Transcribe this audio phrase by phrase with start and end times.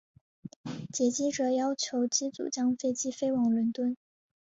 [0.91, 3.95] 劫机者要求机组将飞机飞往伦敦。